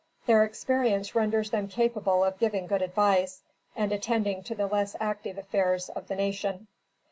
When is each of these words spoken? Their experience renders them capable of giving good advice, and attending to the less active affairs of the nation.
Their 0.25 0.43
experience 0.45 1.13
renders 1.13 1.51
them 1.51 1.67
capable 1.67 2.23
of 2.23 2.39
giving 2.39 2.65
good 2.65 2.81
advice, 2.81 3.43
and 3.75 3.91
attending 3.91 4.41
to 4.45 4.55
the 4.55 4.65
less 4.65 4.95
active 4.99 5.37
affairs 5.37 5.89
of 5.89 6.07
the 6.07 6.15
nation. 6.15 6.65